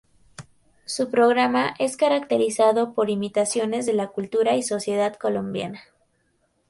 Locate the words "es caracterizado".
1.77-2.95